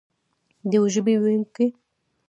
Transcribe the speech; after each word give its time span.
د 0.69 0.71
یوې 0.75 0.89
ژبې 0.95 1.13
ویونکي. 1.21 1.65